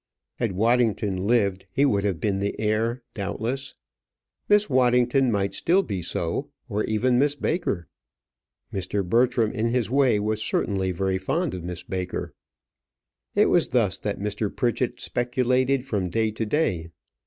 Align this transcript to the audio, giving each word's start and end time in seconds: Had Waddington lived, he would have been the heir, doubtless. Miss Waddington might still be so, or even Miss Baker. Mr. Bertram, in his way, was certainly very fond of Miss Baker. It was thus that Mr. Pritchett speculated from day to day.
Had 0.37 0.53
Waddington 0.53 1.27
lived, 1.27 1.67
he 1.71 1.85
would 1.85 2.03
have 2.05 2.19
been 2.19 2.39
the 2.39 2.59
heir, 2.59 3.03
doubtless. 3.13 3.75
Miss 4.49 4.67
Waddington 4.67 5.31
might 5.31 5.53
still 5.53 5.83
be 5.83 6.01
so, 6.01 6.49
or 6.67 6.83
even 6.85 7.19
Miss 7.19 7.35
Baker. 7.35 7.87
Mr. 8.73 9.07
Bertram, 9.07 9.51
in 9.51 9.67
his 9.67 9.91
way, 9.91 10.19
was 10.19 10.43
certainly 10.43 10.91
very 10.91 11.19
fond 11.19 11.53
of 11.53 11.63
Miss 11.63 11.83
Baker. 11.83 12.33
It 13.35 13.45
was 13.45 13.69
thus 13.69 13.99
that 13.99 14.17
Mr. 14.17 14.49
Pritchett 14.49 14.99
speculated 14.99 15.85
from 15.85 16.09
day 16.09 16.31
to 16.31 16.47
day. 16.47 16.87